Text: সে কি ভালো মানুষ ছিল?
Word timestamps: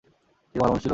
সে 0.01 0.09
কি 0.51 0.57
ভালো 0.57 0.71
মানুষ 0.71 0.79
ছিল? 0.79 0.89